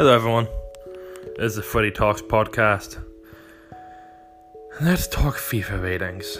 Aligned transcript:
Hello, 0.00 0.14
everyone. 0.14 0.48
This 1.36 1.50
is 1.50 1.56
the 1.56 1.62
Footy 1.62 1.90
Talks 1.90 2.22
podcast. 2.22 3.04
Let's 4.80 5.06
talk 5.06 5.36
FIFA 5.36 5.82
ratings. 5.82 6.38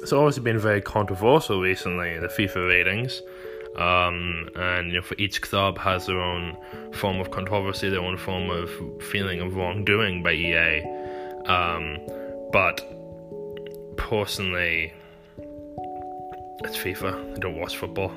It's 0.00 0.14
obviously 0.14 0.42
been 0.42 0.58
very 0.58 0.80
controversial 0.80 1.60
recently, 1.60 2.18
the 2.18 2.28
FIFA 2.28 2.68
ratings. 2.68 3.20
Um, 3.76 4.48
and 4.56 4.88
you 4.88 4.94
know, 4.94 5.02
for 5.02 5.14
each 5.18 5.42
club 5.42 5.76
has 5.76 6.06
their 6.06 6.22
own 6.22 6.56
form 6.94 7.20
of 7.20 7.30
controversy, 7.30 7.90
their 7.90 8.00
own 8.00 8.16
form 8.16 8.48
of 8.48 8.70
feeling 9.02 9.42
of 9.42 9.54
wrongdoing 9.54 10.22
by 10.22 10.32
EA. 10.32 10.82
Um, 11.44 11.98
but 12.50 12.80
personally, 13.98 14.94
it's 16.64 16.78
FIFA. 16.78 17.36
I 17.36 17.38
don't 17.40 17.60
watch 17.60 17.76
football. 17.76 18.10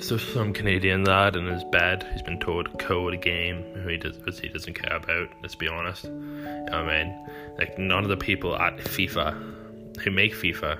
So 0.00 0.16
some 0.16 0.52
Canadian 0.52 1.04
lad 1.04 1.36
in 1.36 1.46
his 1.46 1.64
bed 1.64 2.06
he's 2.12 2.22
been 2.22 2.40
told 2.40 2.66
to 2.66 2.84
code 2.84 3.14
a 3.14 3.16
game 3.16 3.62
who 3.74 3.88
he 3.88 3.96
does 3.98 4.16
he 4.38 4.48
doesn't 4.48 4.74
care 4.74 4.96
about. 4.96 5.28
Let's 5.42 5.54
be 5.54 5.68
honest. 5.68 6.06
I 6.06 6.82
mean, 6.84 7.14
like 7.58 7.78
none 7.78 8.02
of 8.02 8.08
the 8.08 8.16
people 8.16 8.56
at 8.56 8.76
FIFA 8.78 10.00
who 10.00 10.10
make 10.10 10.34
FIFA, 10.34 10.78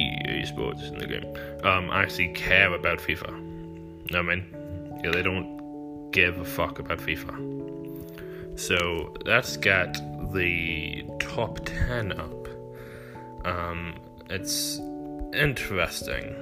EA 0.00 0.46
Sports 0.46 0.82
in 0.82 0.98
the 0.98 1.06
game, 1.06 1.36
um, 1.64 1.90
actually 1.90 2.28
care 2.28 2.72
about 2.72 2.98
FIFA. 2.98 4.14
I 4.14 4.22
mean, 4.22 5.00
yeah, 5.02 5.10
they 5.10 5.22
don't 5.22 6.10
give 6.12 6.38
a 6.38 6.44
fuck 6.44 6.78
about 6.78 6.98
FIFA. 6.98 8.58
So 8.58 9.14
let's 9.24 9.56
get 9.56 9.94
the 10.32 11.04
top 11.18 11.60
ten 11.64 12.12
up. 12.12 12.48
Um, 13.44 13.94
it's 14.30 14.78
interesting 15.34 16.34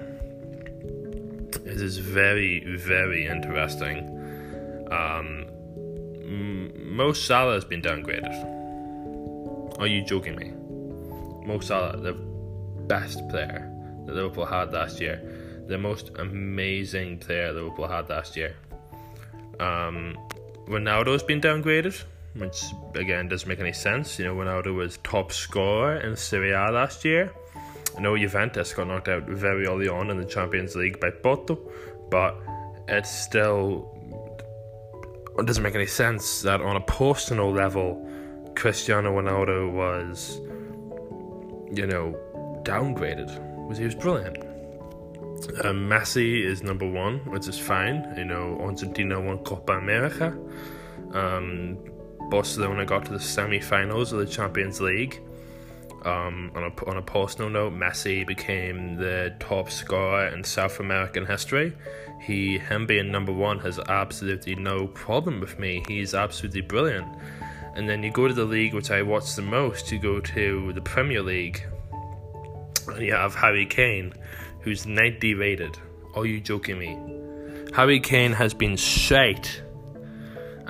it 1.72 1.80
is 1.80 1.96
very, 1.96 2.76
very 2.76 3.26
interesting. 3.26 3.98
Um, 4.90 5.46
Mo 6.94 7.14
Salah 7.14 7.54
has 7.54 7.64
been 7.64 7.80
downgraded. 7.80 8.34
Are 9.78 9.86
you 9.86 10.04
joking 10.04 10.36
me? 10.36 10.52
Mo 11.46 11.60
Salah, 11.60 11.96
the 11.96 12.12
best 12.86 13.26
player 13.30 13.72
that 14.04 14.14
Liverpool 14.14 14.44
had 14.44 14.72
last 14.72 15.00
year, 15.00 15.22
the 15.66 15.78
most 15.78 16.10
amazing 16.18 17.18
player 17.18 17.52
Liverpool 17.52 17.88
had 17.88 18.10
last 18.10 18.36
year. 18.36 18.54
Um, 19.58 20.18
Ronaldo's 20.66 21.22
been 21.22 21.40
downgraded, 21.40 22.04
which 22.34 22.62
again 22.94 23.28
doesn't 23.28 23.48
make 23.48 23.60
any 23.60 23.72
sense. 23.72 24.18
You 24.18 24.26
know, 24.26 24.34
Ronaldo 24.34 24.74
was 24.74 24.98
top 24.98 25.32
scorer 25.32 25.96
in 26.00 26.16
Serie 26.16 26.52
A 26.52 26.70
last 26.70 27.02
year. 27.06 27.32
I 27.96 28.00
know 28.00 28.16
Juventus 28.16 28.72
got 28.72 28.88
knocked 28.88 29.08
out 29.08 29.24
very 29.24 29.66
early 29.66 29.88
on 29.88 30.10
in 30.10 30.18
the 30.18 30.24
Champions 30.24 30.74
League 30.74 30.98
by 31.00 31.10
Porto, 31.10 31.58
but 32.10 32.36
it 32.88 33.06
still 33.06 33.92
it 35.38 35.46
doesn't 35.46 35.62
make 35.62 35.74
any 35.74 35.86
sense 35.86 36.42
that 36.42 36.60
on 36.60 36.76
a 36.76 36.80
personal 36.80 37.50
level, 37.50 38.08
Cristiano 38.54 39.18
Ronaldo 39.18 39.72
was, 39.72 40.40
you 41.74 41.86
know, 41.86 42.18
downgraded. 42.64 43.66
Was 43.66 43.78
he 43.78 43.84
was 43.84 43.94
brilliant. 43.94 44.38
Uh, 44.38 45.72
Messi 45.72 46.44
is 46.44 46.62
number 46.62 46.88
one, 46.88 47.18
which 47.30 47.48
is 47.48 47.58
fine. 47.58 48.12
You 48.16 48.24
know, 48.24 48.58
Argentina 48.60 49.20
won 49.20 49.38
Copa 49.38 49.72
America. 49.72 50.36
Um, 51.12 51.78
Barcelona 52.30 52.84
got 52.84 53.06
to 53.06 53.12
the 53.12 53.20
semi-finals 53.20 54.12
of 54.12 54.20
the 54.20 54.26
Champions 54.26 54.80
League. 54.80 55.20
Um, 56.04 56.50
on 56.56 56.64
a 56.64 56.90
on 56.90 56.96
a 56.96 57.02
personal 57.02 57.48
note, 57.48 57.74
Messi 57.74 58.26
became 58.26 58.96
the 58.96 59.34
top 59.38 59.70
scorer 59.70 60.26
in 60.28 60.42
South 60.42 60.80
American 60.80 61.26
history. 61.26 61.72
He 62.20 62.58
him 62.58 62.86
being 62.86 63.10
number 63.10 63.32
one 63.32 63.60
has 63.60 63.78
absolutely 63.78 64.56
no 64.56 64.88
problem 64.88 65.40
with 65.40 65.58
me. 65.58 65.82
He's 65.86 66.14
absolutely 66.14 66.62
brilliant. 66.62 67.06
And 67.74 67.88
then 67.88 68.02
you 68.02 68.10
go 68.10 68.28
to 68.28 68.34
the 68.34 68.44
league 68.44 68.74
which 68.74 68.90
I 68.90 69.02
watch 69.02 69.34
the 69.34 69.42
most. 69.42 69.92
You 69.92 69.98
go 69.98 70.20
to 70.20 70.72
the 70.72 70.80
Premier 70.80 71.22
League, 71.22 71.64
and 72.88 73.02
you 73.02 73.14
have 73.14 73.34
Harry 73.34 73.66
Kane, 73.66 74.12
who's 74.60 74.86
90 74.86 75.34
rated. 75.34 75.78
Are 76.14 76.26
you 76.26 76.40
joking 76.40 76.78
me? 76.78 76.98
Harry 77.74 78.00
Kane 78.00 78.32
has 78.32 78.52
been 78.52 78.76
shite 78.76 79.62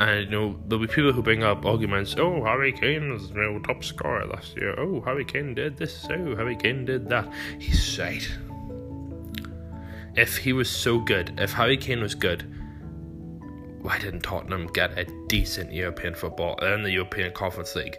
and 0.02 0.24
you 0.24 0.30
know 0.30 0.58
there'll 0.66 0.84
be 0.84 0.92
people 0.92 1.12
who 1.12 1.22
bring 1.22 1.44
up 1.44 1.64
arguments. 1.64 2.16
Oh, 2.18 2.44
Harry 2.44 2.72
Kane 2.72 3.12
was 3.12 3.30
you 3.30 3.36
know, 3.36 3.58
top 3.60 3.84
scorer 3.84 4.26
last 4.26 4.56
year. 4.56 4.74
Oh, 4.78 5.00
Harry 5.02 5.24
Kane 5.24 5.54
did 5.54 5.76
this. 5.76 6.06
Oh, 6.10 6.34
Harry 6.34 6.56
Kane 6.56 6.84
did 6.84 7.08
that. 7.08 7.32
He's 7.58 7.82
shite. 7.82 8.28
If 10.16 10.36
he 10.36 10.52
was 10.52 10.68
so 10.68 10.98
good, 10.98 11.38
if 11.38 11.52
Harry 11.52 11.76
Kane 11.76 12.00
was 12.00 12.14
good, 12.16 12.42
why 13.80 13.98
didn't 13.98 14.22
Tottenham 14.22 14.66
get 14.68 14.98
a 14.98 15.06
decent 15.28 15.72
European 15.72 16.14
football 16.14 16.56
in 16.56 16.82
the 16.82 16.90
European 16.90 17.32
Conference 17.32 17.74
League? 17.76 17.96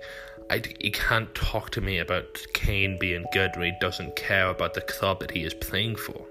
I, 0.50 0.62
you 0.82 0.92
can't 0.92 1.34
talk 1.34 1.72
to 1.72 1.82
me 1.82 2.00
about 2.00 2.46
Kane 2.54 3.00
being 3.00 3.26
good 3.32 3.52
when 3.56 3.72
he 3.72 3.80
doesn't 3.80 4.18
care 4.18 4.50
about 4.50 4.74
the 4.74 4.82
club 4.82 5.22
that 5.22 5.32
he 5.32 5.44
is 5.44 5.54
playing 5.54 5.96
for. 5.96 6.26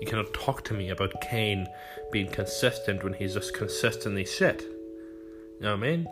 You 0.00 0.06
cannot 0.06 0.32
talk 0.34 0.62
to 0.64 0.74
me 0.74 0.90
about 0.90 1.20
Kane 1.22 1.66
being 2.12 2.28
consistent 2.28 3.02
when 3.02 3.14
he's 3.14 3.34
just 3.34 3.54
consistently 3.54 4.26
shit. 4.26 4.64
You 5.60 5.66
know 5.66 5.76
what 5.76 5.84
I 5.84 5.90
mean? 5.90 6.08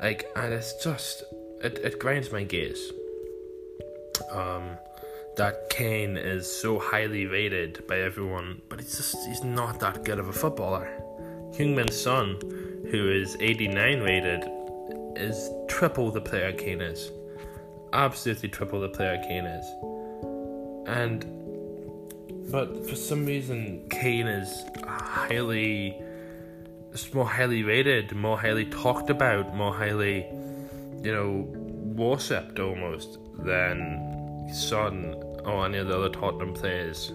Like, 0.00 0.26
and 0.34 0.54
it's 0.54 0.82
just 0.82 1.22
it, 1.62 1.78
it 1.84 1.98
grinds 1.98 2.32
my 2.32 2.44
gears. 2.44 2.92
Um, 4.30 4.78
that 5.36 5.68
Kane 5.68 6.16
is 6.16 6.50
so 6.50 6.78
highly 6.78 7.26
rated 7.26 7.86
by 7.86 8.00
everyone, 8.00 8.62
but 8.70 8.80
he's 8.80 8.96
just 8.96 9.16
he's 9.26 9.44
not 9.44 9.80
that 9.80 10.02
good 10.04 10.18
of 10.18 10.28
a 10.28 10.32
footballer. 10.32 10.90
Heung-min 11.52 11.90
Son, 11.90 12.38
who 12.90 13.10
is 13.10 13.36
89 13.38 14.00
rated, 14.00 14.44
is 15.16 15.50
triple 15.68 16.10
the 16.10 16.22
player 16.22 16.52
Kane 16.52 16.80
is. 16.80 17.10
Absolutely 17.92 18.48
triple 18.48 18.80
the 18.80 18.88
player 18.88 19.22
Kane 19.28 19.44
is. 19.44 19.66
And 20.86 21.26
but 22.50 22.88
for 22.88 22.96
some 22.96 23.26
reason 23.26 23.86
Kane 23.90 24.26
is 24.26 24.64
highly 24.84 26.02
it's 26.92 27.12
more 27.14 27.26
highly 27.26 27.62
rated, 27.62 28.12
more 28.12 28.38
highly 28.38 28.64
talked 28.66 29.10
about, 29.10 29.54
more 29.54 29.72
highly, 29.72 30.26
you 31.02 31.12
know, 31.12 31.46
worshipped 31.94 32.58
almost 32.58 33.18
than 33.38 34.48
Son 34.52 35.14
or 35.44 35.66
any 35.66 35.78
of 35.78 35.86
the 35.86 35.96
other 35.96 36.08
Tottenham 36.08 36.52
players. 36.52 37.12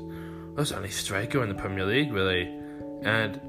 There's 0.56 0.72
only 0.72 0.90
striker 0.90 1.44
in 1.44 1.50
the 1.50 1.56
Premier 1.56 1.86
League, 1.86 2.13
really, 2.13 2.44
and 3.03 3.40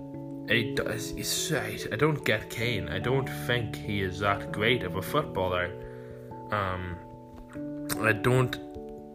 he 0.49 0.77
he's 1.17 1.53
right. 1.55 1.87
I 1.93 1.97
don't 1.97 2.25
get 2.25 2.51
Kane. 2.51 2.89
I 2.89 2.99
don't 2.99 3.29
think 3.47 3.77
he 3.77 4.03
is 4.03 4.19
that 4.21 4.53
great 4.53 4.83
of 4.83 4.97
a 4.97 5.03
footballer. 5.03 5.71
Um, 6.51 6.97
I 8.01 8.13
don't 8.13 8.59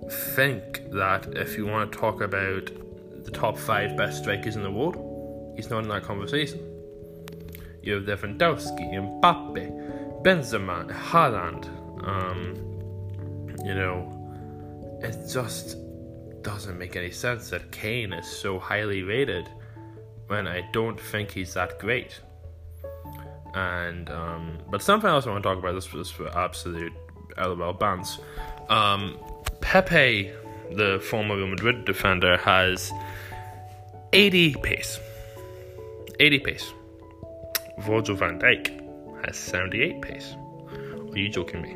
think 0.10 0.90
that 0.92 1.28
if 1.36 1.58
you 1.58 1.66
want 1.66 1.92
to 1.92 1.98
talk 1.98 2.22
about 2.22 2.72
the 3.24 3.32
top 3.32 3.58
five 3.58 3.96
best 3.98 4.24
strikers 4.24 4.56
in 4.56 4.64
the 4.64 4.72
world, 4.72 5.54
he's 5.56 5.70
not 5.70 5.84
in 5.84 5.90
that 5.90 6.04
conversation. 6.04 6.71
You 7.84 7.96
have 7.96 8.04
Lewandowski, 8.04 8.94
Mbappe, 8.94 10.22
Benzema, 10.24 10.90
Haaland. 10.92 11.68
Um, 12.08 12.56
you 13.66 13.74
know, 13.74 15.00
it 15.02 15.28
just 15.28 15.78
doesn't 16.42 16.78
make 16.78 16.96
any 16.96 17.12
sense 17.12 17.50
that 17.50 17.72
Kane 17.72 18.14
is 18.14 18.28
so 18.28 18.60
highly 18.60 19.04
rated 19.04 19.48
when 20.28 20.48
I 20.48 20.62
don't 20.72 21.00
think 21.00 21.32
he's 21.32 21.54
that 21.56 21.80
great. 21.80 22.20
And 23.54 24.10
um, 24.10 24.60
but 24.70 24.82
something 24.82 25.10
else 25.10 25.28
I 25.28 25.32
want 25.32 25.44
to 25.44 25.50
talk 25.50 25.58
about. 25.58 25.74
This 25.74 25.92
was 25.92 26.10
for 26.10 26.30
absolute 26.38 26.94
LOL 27.38 27.74
bans. 27.74 28.20
Um, 28.70 29.18
Pepe, 29.60 30.32
the 30.72 31.04
former 31.10 31.36
Real 31.36 31.48
Madrid 31.48 31.86
defender, 31.86 32.38
has 32.38 32.92
80 34.14 34.56
pace. 34.56 35.00
80 36.20 36.40
pace. 36.40 36.74
Virgil 37.82 38.16
van 38.16 38.38
Dijk 38.38 38.72
has 39.22 39.38
78 39.38 40.00
pace. 40.00 40.36
Are 41.12 41.18
you 41.18 41.30
joking 41.30 41.62
me? 41.62 41.76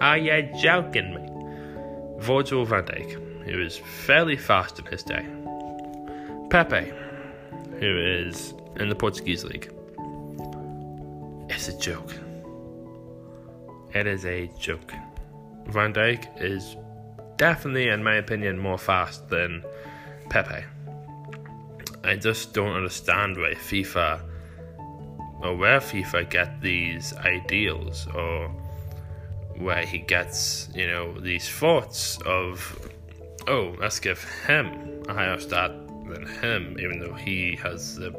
Are 0.00 0.18
you 0.18 0.48
joking 0.60 1.14
me? 1.14 2.22
Virgil 2.22 2.64
van 2.66 2.84
Dijk, 2.84 3.18
who 3.44 3.60
is 3.60 3.80
fairly 4.04 4.36
fast 4.36 4.78
in 4.78 4.86
his 4.86 5.02
day. 5.02 5.24
Pepe, 6.48 6.92
who 7.78 7.96
is 7.98 8.54
in 8.76 8.88
the 8.88 8.94
Portuguese 8.94 9.44
league. 9.44 9.70
It's 11.48 11.68
a 11.68 11.78
joke. 11.78 12.14
It 13.94 14.06
is 14.06 14.24
a 14.24 14.48
joke. 14.58 14.92
Van 15.66 15.92
Dijk 15.92 16.26
is 16.40 16.76
definitely, 17.36 17.88
in 17.88 18.02
my 18.02 18.16
opinion, 18.16 18.58
more 18.58 18.78
fast 18.78 19.28
than 19.28 19.64
Pepe. 20.28 20.64
I 22.04 22.16
just 22.16 22.52
don't 22.52 22.76
understand 22.76 23.36
why 23.36 23.54
FIFA 23.54 24.20
or 25.42 25.56
where 25.56 25.80
FIFA 25.80 26.28
get 26.30 26.60
these 26.60 27.12
ideals 27.14 28.06
or 28.14 28.48
where 29.58 29.84
he 29.84 29.98
gets, 29.98 30.68
you 30.74 30.86
know, 30.86 31.18
these 31.20 31.48
thoughts 31.48 32.18
of, 32.26 32.90
oh, 33.46 33.74
let's 33.80 34.00
give 34.00 34.22
him 34.46 35.02
a 35.08 35.14
higher 35.14 35.38
stat 35.38 35.70
than 36.08 36.26
him, 36.26 36.76
even 36.78 36.98
though 36.98 37.14
he 37.14 37.56
has 37.56 37.96
the 37.96 38.14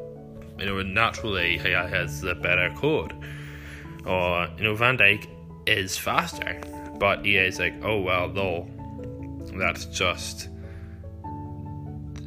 You 0.60 0.66
know, 0.66 0.82
naturally 0.82 1.58
he 1.60 1.70
has 1.70 2.22
the 2.22 2.34
better 2.34 2.74
code. 2.76 3.14
Or, 4.06 4.48
you 4.58 4.64
know, 4.64 4.76
Van 4.76 4.98
Dijk 4.98 5.28
is 5.68 5.98
faster. 5.98 6.60
But 7.00 7.26
EA 7.26 7.48
is 7.48 7.60
like, 7.60 7.76
oh 7.84 8.02
well, 8.02 8.28
no. 8.30 8.68
That's 9.58 9.86
just 9.86 10.50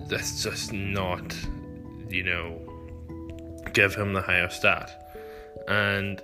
that's 0.08 0.42
just 0.42 0.72
not, 0.72 1.36
you 2.08 2.24
know, 2.24 2.58
give 3.72 3.94
him 3.94 4.12
the 4.12 4.22
higher 4.22 4.48
stat. 4.50 4.90
And 5.68 6.22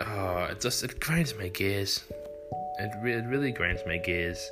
oh, 0.00 0.48
it 0.50 0.60
just 0.60 0.84
it 0.84 1.00
grinds 1.00 1.34
my 1.38 1.48
gears. 1.48 2.04
It, 2.78 2.90
re- 3.02 3.14
it 3.14 3.24
really 3.26 3.52
grinds 3.52 3.82
my 3.86 3.96
gears 3.96 4.50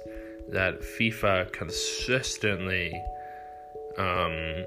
that 0.49 0.81
FIFA 0.81 1.52
consistently, 1.52 2.93
um, 3.99 4.64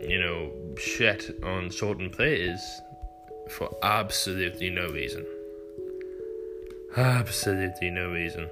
you 0.00 0.18
know, 0.20 0.50
shit 0.76 1.38
on 1.42 1.70
certain 1.70 2.10
players 2.10 2.60
for 3.50 3.74
absolutely 3.82 4.70
no 4.70 4.88
reason. 4.90 5.24
Absolutely 6.96 7.90
no 7.90 8.10
reason. 8.10 8.48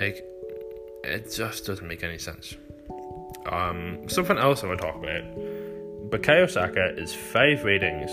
Like, 0.00 0.24
it 1.04 1.32
just 1.32 1.66
doesn't 1.66 1.86
make 1.86 2.02
any 2.02 2.18
sense. 2.18 2.56
Um, 3.46 4.08
something 4.08 4.38
else 4.38 4.62
I 4.62 4.68
want 4.68 4.80
to 4.80 4.86
talk 4.86 4.96
about. 4.96 5.51
Bukayo 6.12 6.48
Saka 6.48 6.92
is 6.98 7.14
five 7.14 7.64
ratings. 7.64 8.10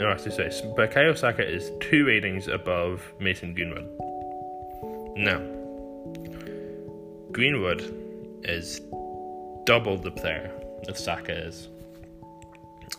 No, 0.00 0.08
I 0.10 0.16
should 0.16 0.32
say, 0.32 0.48
Bukayo 0.74 1.14
is 1.46 1.70
two 1.80 2.06
ratings 2.06 2.48
above 2.48 3.02
Mason 3.20 3.52
Greenwood. 3.52 3.86
Now, 5.18 5.42
Greenwood 7.32 7.82
is 8.42 8.80
double 9.66 9.98
the 9.98 10.12
player 10.12 10.50
that 10.86 10.96
Saka 10.96 11.46
is. 11.48 11.68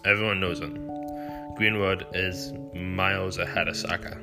Everyone 0.06 0.39
knows 0.39 0.60
it. 0.60 0.72
Greenwood 1.56 2.06
is 2.13 2.54
miles 2.75 3.39
ahead 3.39 3.68
of 3.68 3.75
Saka. 3.75 4.19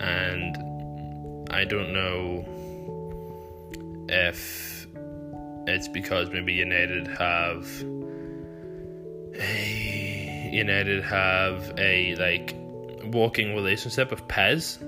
And 0.00 0.56
I 1.52 1.64
don't 1.64 1.92
know 1.92 2.44
if 4.08 4.88
it's 5.68 5.86
because 5.86 6.30
maybe 6.30 6.52
United 6.52 7.06
have 7.06 7.68
United 9.38 11.02
have 11.04 11.72
a 11.78 12.14
like 12.16 12.54
walking 13.12 13.54
relationship 13.54 14.10
with 14.10 14.26
PES, 14.28 14.78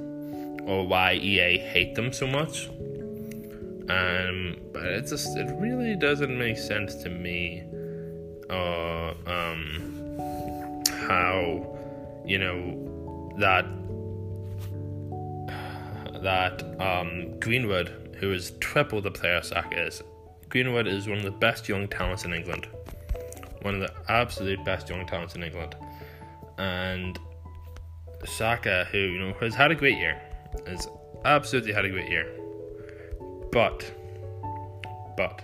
or 0.64 0.86
why 0.86 1.14
EA 1.14 1.58
hate 1.58 1.94
them 1.94 2.12
so 2.12 2.26
much. 2.26 2.68
Um, 3.88 4.56
but 4.72 4.84
it 4.84 5.06
just 5.06 5.36
it 5.36 5.52
really 5.58 5.96
doesn't 5.96 6.36
make 6.36 6.58
sense 6.58 6.94
to 7.02 7.10
me. 7.10 7.64
Uh, 8.48 9.14
um, 9.26 10.94
how 11.06 11.76
you 12.24 12.38
know 12.38 13.32
that 13.38 13.64
that 16.22 16.62
um, 16.80 17.38
Greenwood, 17.40 18.14
who 18.18 18.32
is 18.32 18.52
triple 18.60 19.00
the 19.00 19.10
player 19.10 19.42
Saka 19.42 19.86
is, 19.86 20.02
Greenwood 20.48 20.86
is 20.86 21.08
one 21.08 21.18
of 21.18 21.24
the 21.24 21.30
best 21.30 21.68
young 21.68 21.88
talents 21.88 22.24
in 22.24 22.32
England. 22.32 22.66
One 23.62 23.74
of 23.74 23.80
the 23.80 23.92
absolute 24.10 24.64
best 24.64 24.88
young 24.88 25.06
talents 25.06 25.34
in 25.34 25.42
England. 25.42 25.76
And 26.58 27.18
Saka, 28.24 28.86
who, 28.90 28.98
you 28.98 29.18
know, 29.18 29.32
has 29.40 29.54
had 29.54 29.70
a 29.70 29.74
great 29.74 29.98
year, 29.98 30.20
has 30.66 30.88
absolutely 31.24 31.72
had 31.72 31.84
a 31.84 31.90
great 31.90 32.10
year. 32.10 32.26
But, 33.52 33.84
but, 35.16 35.42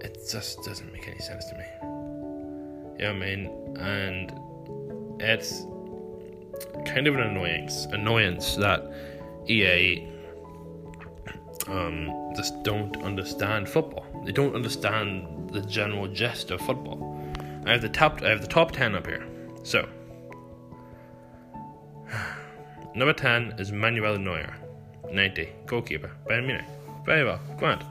it 0.00 0.18
just 0.30 0.62
doesn't 0.64 0.92
make 0.92 1.08
any 1.08 1.18
sense 1.18 1.44
to 1.46 1.54
me. 1.56 1.64
You 2.98 3.04
know 3.04 3.10
I 3.10 3.12
mean? 3.12 3.76
And 3.78 4.32
it's 5.20 5.64
kind 6.86 7.06
of 7.06 7.14
an 7.14 7.20
annoyance, 7.20 7.86
annoyance 7.86 8.56
that 8.56 8.82
EA 9.48 10.06
um, 11.68 12.32
just 12.36 12.62
don't 12.62 12.96
understand 13.02 13.68
football. 13.68 14.04
They 14.24 14.32
don't 14.32 14.54
understand 14.54 15.43
the 15.54 15.62
general 15.62 16.08
gist 16.08 16.50
of 16.50 16.60
football. 16.60 17.18
I 17.66 17.72
have 17.72 17.80
the 17.80 17.88
top. 17.88 18.22
I 18.22 18.28
have 18.28 18.42
the 18.42 18.46
top 18.46 18.72
ten 18.72 18.94
up 18.94 19.06
here. 19.06 19.26
So, 19.62 19.88
number 22.94 23.14
ten 23.14 23.54
is 23.58 23.72
Manuel 23.72 24.18
Neuer, 24.18 24.54
ninety, 25.10 25.48
goalkeeper, 25.66 26.10
Bayern 26.28 26.46
Munich. 26.46 26.66
Very 27.06 27.24
well, 27.24 27.40
grand. 27.56 27.84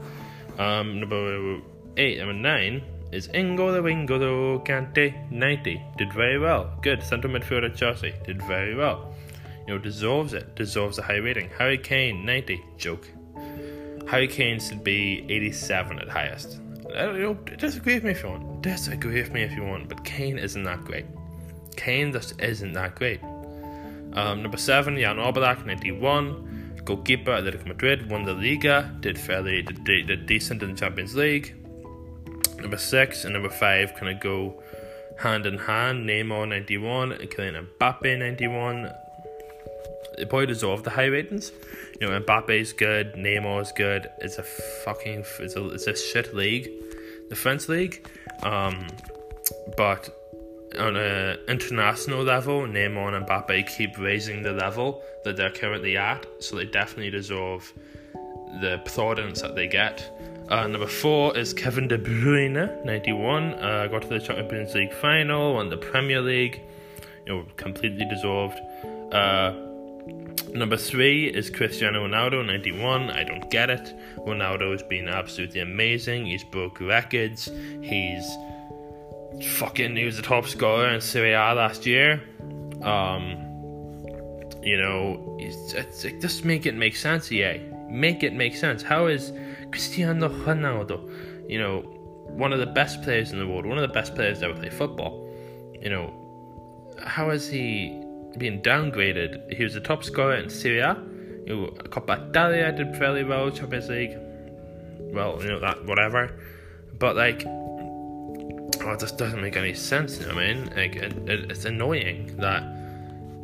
Um, 0.59 0.99
number 0.99 1.59
eight, 1.97 2.19
number 2.19 2.33
nine 2.33 2.83
is 3.11 3.27
Ingo 3.29 3.57
N'Golo 3.57 4.07
N'Golo 4.07 4.65
Kante, 4.65 5.31
ninety, 5.31 5.81
did 5.97 6.13
very 6.13 6.37
well. 6.37 6.77
Good 6.81 7.01
central 7.01 7.33
midfielder 7.33 7.75
Chelsea, 7.75 8.13
did 8.25 8.41
very 8.43 8.75
well. 8.75 9.15
You 9.67 9.75
know, 9.75 9.79
deserves 9.79 10.33
it, 10.33 10.55
deserves 10.55 10.99
a 10.99 11.03
high 11.03 11.15
rating. 11.17 11.49
Harry 11.57 11.77
Kane, 11.77 12.25
ninety, 12.25 12.63
joke. 12.77 13.07
Harry 14.07 14.27
Kane 14.27 14.59
should 14.59 14.83
be 14.83 15.25
87 15.29 15.99
at 15.99 16.09
highest. 16.09 16.59
Know, 16.93 17.33
disagree 17.57 17.95
with 17.95 18.03
me 18.03 18.11
if 18.11 18.23
you 18.23 18.29
want. 18.29 18.61
Disagree 18.61 19.21
with 19.21 19.31
me 19.31 19.41
if 19.41 19.51
you 19.53 19.63
want, 19.63 19.89
but 19.89 20.03
Kane 20.03 20.37
isn't 20.37 20.63
that 20.63 20.83
great. 20.85 21.05
Kane 21.75 22.11
just 22.11 22.39
isn't 22.39 22.73
that 22.73 22.95
great. 22.95 23.21
Um, 24.13 24.43
number 24.43 24.57
seven, 24.57 24.97
Jan 24.97 25.17
Oblak, 25.17 25.65
91. 25.65 26.81
Goalkeeper, 26.85 27.31
Atletico 27.31 27.67
Madrid, 27.67 28.11
won 28.11 28.23
the 28.23 28.33
Liga, 28.33 28.93
did 28.99 29.17
fairly 29.17 29.61
did, 29.61 29.85
did 29.85 30.25
decent 30.25 30.61
in 30.61 30.71
the 30.71 30.77
Champions 30.77 31.15
League. 31.15 31.55
Number 32.59 32.77
six 32.77 33.23
and 33.23 33.33
number 33.33 33.49
five 33.49 33.95
kind 33.95 34.13
of 34.13 34.19
go 34.21 34.61
hand 35.17 35.45
in 35.45 35.57
hand. 35.57 36.07
Neymar, 36.07 36.47
91, 36.47 37.13
and 37.13 37.29
Kylian 37.29 37.67
Mbappe, 37.79 38.19
91. 38.19 38.91
Probably 40.29 40.45
deserve 40.45 40.83
the 40.83 40.89
high 40.89 41.05
ratings. 41.05 41.51
You 41.99 42.07
know, 42.07 42.19
Mbappe's 42.19 42.73
good, 42.73 43.13
Neymar's 43.13 43.71
good. 43.71 44.09
It's 44.19 44.37
a 44.37 44.43
fucking 44.43 45.25
it's 45.39 45.55
a 45.55 45.69
it's 45.69 45.87
a 45.87 45.95
shit 45.95 46.35
league, 46.35 46.69
the 47.29 47.35
French 47.35 47.69
league. 47.69 48.07
Um, 48.43 48.87
but 49.77 50.09
on 50.79 50.95
an 50.95 51.37
international 51.47 52.23
level, 52.23 52.61
Neymar 52.61 53.15
and 53.15 53.25
Mbappe 53.25 53.67
keep 53.77 53.97
raising 53.97 54.41
the 54.41 54.53
level 54.53 55.03
that 55.23 55.37
they're 55.37 55.51
currently 55.51 55.97
at, 55.97 56.25
so 56.39 56.55
they 56.55 56.65
definitely 56.65 57.11
deserve 57.11 57.71
the 58.61 58.81
plaudits 58.85 59.41
that 59.41 59.55
they 59.55 59.67
get. 59.67 60.09
Uh, 60.49 60.67
number 60.67 60.87
four 60.87 61.35
is 61.37 61.53
Kevin 61.53 61.87
De 61.87 61.97
Bruyne, 61.97 62.83
91. 62.85 63.53
Uh, 63.53 63.87
got 63.87 64.01
to 64.03 64.07
the 64.07 64.19
Champions 64.19 64.73
League 64.75 64.93
final, 64.93 65.55
won 65.55 65.69
the 65.69 65.77
Premier 65.77 66.21
League. 66.21 66.61
You 67.25 67.33
know, 67.33 67.45
completely 67.55 68.05
deserved. 68.05 68.59
Uh, 69.13 69.53
Number 70.53 70.77
three 70.77 71.27
is 71.27 71.49
Cristiano 71.49 72.05
Ronaldo, 72.05 72.45
91. 72.45 73.09
I 73.09 73.23
don't 73.23 73.49
get 73.49 73.69
it. 73.69 73.93
Ronaldo 74.19 74.71
has 74.71 74.83
been 74.83 75.07
absolutely 75.07 75.61
amazing. 75.61 76.27
He's 76.27 76.43
broke 76.43 76.79
records. 76.79 77.49
He's 77.81 78.29
fucking, 79.57 79.95
he 79.95 80.05
was 80.05 80.17
the 80.17 80.21
top 80.21 80.45
scorer 80.45 80.89
in 80.89 81.01
Serie 81.01 81.33
A 81.33 81.53
last 81.55 81.85
year. 81.85 82.21
Um, 82.83 83.39
you 84.61 84.77
know, 84.77 85.37
it's, 85.39 85.73
it's, 85.73 86.05
it 86.05 86.21
just 86.21 86.45
make 86.45 86.65
it 86.65 86.75
make 86.75 86.95
sense, 86.95 87.31
yeah. 87.31 87.57
Make 87.89 88.23
it 88.23 88.33
make 88.33 88.55
sense. 88.55 88.83
How 88.83 89.07
is 89.07 89.31
Cristiano 89.71 90.29
Ronaldo, 90.29 91.49
you 91.49 91.59
know, 91.59 91.81
one 92.27 92.53
of 92.53 92.59
the 92.59 92.67
best 92.67 93.01
players 93.01 93.31
in 93.31 93.39
the 93.39 93.47
world, 93.47 93.65
one 93.65 93.77
of 93.77 93.87
the 93.87 93.93
best 93.93 94.13
players 94.13 94.39
to 94.39 94.45
ever 94.45 94.59
play 94.59 94.69
football, 94.69 95.27
you 95.81 95.89
know, 95.89 96.13
how 97.03 97.31
is 97.31 97.49
he 97.49 98.02
being 98.37 98.61
downgraded. 98.61 99.53
He 99.53 99.63
was 99.63 99.73
the 99.73 99.81
top 99.81 100.03
scorer 100.03 100.35
in 100.35 100.49
Serie 100.49 100.79
A. 100.79 100.97
You 101.45 101.55
know, 101.55 101.67
Coppa 101.89 102.29
Italia 102.29 102.71
did 102.71 102.95
fairly 102.95 103.23
well, 103.23 103.51
Champions 103.51 103.89
League. 103.89 104.17
Well, 104.99 105.39
you 105.41 105.49
know 105.49 105.59
that 105.59 105.85
whatever, 105.85 106.39
but 106.97 107.15
like, 107.15 107.45
oh, 107.45 108.91
it 108.91 108.99
just 108.99 109.17
doesn't 109.17 109.41
make 109.41 109.55
any 109.55 109.73
sense. 109.73 110.19
You 110.19 110.27
know 110.27 110.35
what 110.35 110.43
I 110.43 110.53
mean? 110.53 110.65
Like, 110.75 110.95
it, 110.95 111.29
it, 111.29 111.51
it's 111.51 111.65
annoying 111.65 112.35
that 112.37 112.63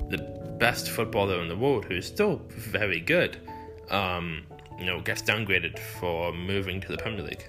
the 0.09 0.17
best 0.57 0.89
footballer 0.89 1.41
in 1.41 1.47
the 1.47 1.55
world, 1.55 1.85
who's 1.85 2.07
still 2.07 2.41
very 2.49 2.99
good, 2.99 3.37
um, 3.89 4.43
you 4.79 4.85
know, 4.85 4.99
gets 5.01 5.21
downgraded 5.21 5.77
for 5.99 6.33
moving 6.33 6.81
to 6.81 6.87
the 6.87 6.97
Premier 6.97 7.23
League. 7.23 7.47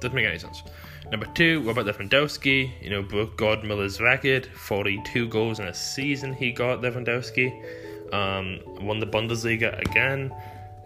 Doesn't 0.00 0.14
make 0.14 0.26
any 0.26 0.38
sense. 0.38 0.62
Number 1.10 1.26
two, 1.34 1.60
Robert 1.62 1.86
Lewandowski, 1.86 2.70
you 2.80 2.90
know, 2.90 3.02
broke 3.02 3.36
Gerd 3.36 3.64
Muller's 3.64 4.00
record, 4.00 4.46
42 4.46 5.28
goals 5.28 5.58
in 5.58 5.66
a 5.66 5.74
season 5.74 6.32
he 6.32 6.52
got, 6.52 6.80
Lewandowski. 6.80 7.52
Um, 8.12 8.60
won 8.84 8.98
the 8.98 9.06
Bundesliga 9.06 9.78
again. 9.80 10.34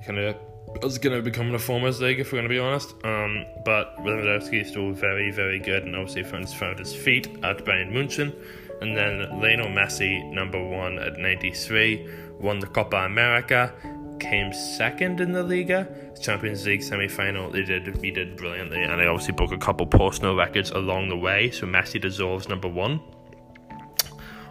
Kind 0.05 0.19
of 0.19 0.37
was 0.83 0.99
going 0.99 1.17
to 1.17 1.23
become 1.23 1.49
a 1.49 1.53
performers 1.53 2.01
league 2.01 2.21
if 2.21 2.33
we're 2.33 2.39
going 2.39 2.49
to 2.49 2.55
be 2.55 2.59
honest. 2.59 2.95
Um, 3.05 3.45
but 3.65 3.97
Lewandowski 3.99 4.63
is 4.63 4.69
still 4.69 4.93
very, 4.93 5.31
very 5.31 5.59
good 5.59 5.85
and 5.85 5.95
obviously 5.97 6.25
found, 6.25 6.49
found 6.49 6.79
his 6.79 6.95
feet 6.95 7.29
at 7.43 7.65
Bayern 7.65 7.93
Munchen. 7.93 8.33
And 8.81 8.97
then 8.97 9.41
Lionel 9.41 9.69
Messi, 9.69 10.31
number 10.33 10.63
one 10.63 10.99
at 10.99 11.19
93, 11.19 12.07
won 12.41 12.59
the 12.59 12.67
Copa 12.67 12.97
America. 12.97 13.73
Came 14.21 14.53
second 14.53 15.21
in 15.21 15.33
the 15.33 15.43
Liga. 15.43 15.89
Champions 16.21 16.67
League 16.67 16.83
semi 16.83 17.09
final, 17.09 17.51
they 17.51 17.63
did 17.63 17.85
did 18.01 18.37
brilliantly, 18.37 18.83
and 18.83 19.01
they 19.01 19.07
obviously 19.07 19.35
broke 19.35 19.53
a 19.53 19.59
couple 19.59 19.87
personal 19.87 20.35
records 20.35 20.71
along 20.71 21.09
the 21.09 21.17
way. 21.17 21.51
So 21.51 21.67
Messi 21.67 22.01
deserves 22.01 22.49
number 22.49 22.69
one. 22.69 23.01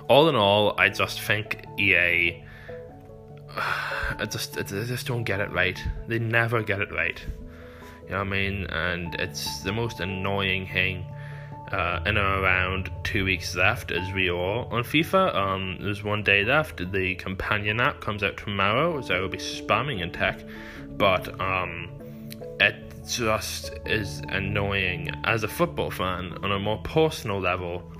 All 0.08 0.30
in 0.30 0.36
all, 0.36 0.80
I 0.80 0.90
just 0.90 1.22
think 1.22 1.66
EA. 1.80 2.44
I 3.58 4.26
just 4.30 4.58
I 4.58 4.64
just 4.64 5.08
don't 5.08 5.24
get 5.24 5.40
it 5.40 5.52
right. 5.52 5.82
They 6.08 6.20
never 6.20 6.62
get 6.64 6.82
it 6.82 6.92
right. 6.92 7.20
You 8.04 8.12
know 8.12 8.18
what 8.20 8.28
I 8.28 8.30
mean? 8.30 8.66
And 8.66 9.16
it's 9.16 9.62
the 9.62 9.72
most 9.72 10.00
annoying 10.00 10.68
thing 10.68 11.06
uh, 11.72 12.00
in 12.06 12.18
around 12.18 12.92
two 13.04 13.26
weeks 13.26 13.56
left 13.56 13.92
as 13.92 14.14
we 14.14 14.30
are 14.30 14.66
on 14.72 14.84
FIFA. 14.84 15.36
Um, 15.36 15.78
there's 15.82 16.04
one 16.04 16.24
day 16.24 16.44
left. 16.44 16.92
The 16.92 17.16
companion 17.16 17.80
app 17.80 18.02
comes 18.02 18.24
out 18.24 18.38
tomorrow, 18.38 19.02
so 19.02 19.16
I 19.16 19.20
will 19.20 19.30
be 19.30 19.38
spamming 19.38 20.02
in 20.02 20.12
tech. 20.12 20.40
But 20.98 21.40
um, 21.42 21.90
it 22.60 22.76
just 23.08 23.72
is 23.86 24.22
annoying 24.30 25.12
as 25.24 25.44
a 25.44 25.48
football 25.48 25.92
fan 25.92 26.38
on 26.44 26.52
a 26.52 26.60
more 26.60 26.78
personal 26.84 27.40
level. 27.40 27.92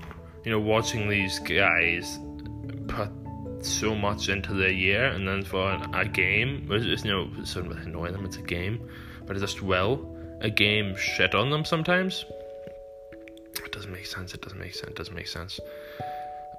You 0.44 0.52
know, 0.52 0.60
watching 0.60 1.08
these 1.08 1.38
guys 1.40 2.18
put 2.86 3.10
so 3.62 3.96
much 3.96 4.28
into 4.28 4.54
their 4.54 4.70
year, 4.70 5.06
and 5.06 5.26
then 5.26 5.42
for 5.42 5.76
a 5.92 6.04
game, 6.04 6.68
it's, 6.70 7.04
you 7.04 7.10
know, 7.10 7.44
sort 7.44 7.66
of 7.66 7.72
annoying 7.78 8.12
them. 8.12 8.24
It's 8.24 8.36
a 8.36 8.42
game, 8.42 8.88
but 9.26 9.36
it 9.36 9.40
just 9.40 9.60
will. 9.60 10.12
A 10.40 10.50
game 10.50 10.94
shit 10.96 11.34
on 11.34 11.50
them 11.50 11.64
sometimes 11.64 12.24
doesn't 13.76 13.92
make 13.92 14.06
sense. 14.06 14.32
It 14.34 14.40
doesn't 14.40 14.58
make 14.58 14.74
sense. 14.74 14.88
It 14.88 14.96
doesn't 14.96 15.14
make 15.14 15.28
sense. 15.28 15.60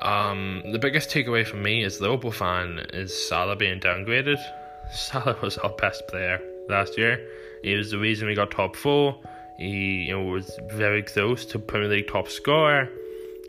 Um, 0.01 0.61
the 0.71 0.77
biggest 0.77 1.09
takeaway 1.09 1.45
for 1.45 1.57
me 1.57 1.83
as 1.83 1.97
the 1.97 2.03
Liverpool 2.03 2.31
fan 2.31 2.85
is 2.93 3.11
Salah 3.27 3.55
being 3.55 3.79
downgraded. 3.79 4.37
Salah 4.91 5.35
was 5.41 5.57
our 5.57 5.71
best 5.71 6.07
player 6.07 6.39
last 6.69 6.97
year. 6.97 7.27
He 7.63 7.73
was 7.73 7.89
the 7.89 7.97
reason 7.97 8.27
we 8.27 8.35
got 8.35 8.51
top 8.51 8.75
four. 8.75 9.17
He 9.57 10.03
you 10.03 10.13
know 10.15 10.23
was 10.25 10.59
very 10.73 11.01
close 11.01 11.43
to 11.47 11.59
Premier 11.59 11.89
League 11.89 12.07
top 12.07 12.29
scorer. 12.29 12.87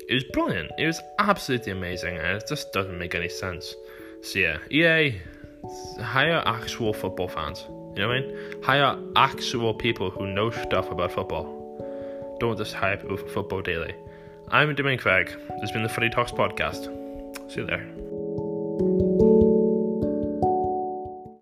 It 0.09 0.15
was 0.15 0.25
brilliant. 0.33 0.71
It 0.79 0.87
was 0.87 1.01
absolutely 1.19 1.73
amazing, 1.73 2.17
and 2.17 2.27
it 2.39 2.45
just 2.49 2.73
doesn't 2.73 2.99
make 2.99 3.15
any 3.15 3.29
sense. 3.29 3.75
So 4.23 4.39
yeah, 4.39 4.59
EA 4.71 5.21
hire 6.01 6.43
actual 6.47 6.95
football 6.95 7.29
fans. 7.29 7.67
You 7.69 8.03
know 8.03 8.09
what 8.09 8.17
I 8.17 8.21
mean? 8.21 8.63
Hire 8.63 8.99
actual 9.17 9.75
people 9.75 10.09
who 10.11 10.27
know 10.27 10.51
stuff 10.51 10.91
about 10.91 11.13
football. 11.13 11.58
Don't 12.39 12.57
just 12.57 12.73
hype 12.73 13.05
over 13.05 13.27
Football 13.27 13.63
Daily. 13.63 13.95
I'm 14.49 14.73
Dominic 14.75 15.01
Craig. 15.01 15.27
This 15.27 15.61
has 15.61 15.73
been 15.73 15.83
the 15.83 15.89
Footy 15.89 16.09
Talks 16.09 16.31
podcast. 16.31 16.85
See 17.51 17.61
you 17.61 17.67
there. 17.67 19.08